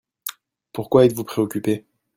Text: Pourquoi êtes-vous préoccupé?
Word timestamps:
Pourquoi 0.73 1.05
êtes-vous 1.05 1.23
préoccupé? 1.23 1.85